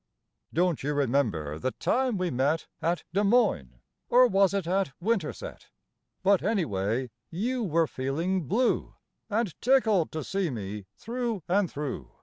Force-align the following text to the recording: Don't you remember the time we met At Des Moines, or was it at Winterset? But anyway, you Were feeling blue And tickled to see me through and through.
Don't 0.51 0.81
you 0.81 0.95
remember 0.95 1.59
the 1.59 1.73
time 1.73 2.17
we 2.17 2.31
met 2.31 2.65
At 2.81 3.03
Des 3.13 3.21
Moines, 3.23 3.81
or 4.09 4.25
was 4.27 4.51
it 4.51 4.65
at 4.65 4.93
Winterset? 4.99 5.67
But 6.23 6.41
anyway, 6.41 7.11
you 7.29 7.61
Were 7.63 7.85
feeling 7.85 8.47
blue 8.47 8.95
And 9.29 9.53
tickled 9.61 10.11
to 10.13 10.23
see 10.23 10.49
me 10.49 10.87
through 10.97 11.43
and 11.47 11.69
through. 11.69 12.09